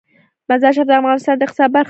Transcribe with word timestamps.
مزارشریف 0.49 0.87
د 0.87 0.91
افغانستان 0.99 1.35
د 1.37 1.41
اقتصاد 1.45 1.69
برخه 1.71 1.75
ده. 1.75 1.79